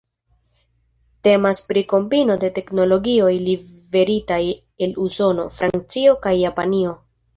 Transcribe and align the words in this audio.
Temas 1.27 1.59
pri 1.67 1.83
kombino 1.91 2.37
de 2.43 2.49
teknologioj 2.55 3.29
liveritaj 3.49 4.41
el 4.87 4.97
Usono, 5.05 5.47
Francio 5.59 6.17
kaj 6.25 6.33
Japanio. 6.41 6.97